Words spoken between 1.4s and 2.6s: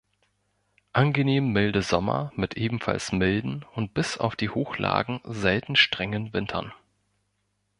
milde Sommer mit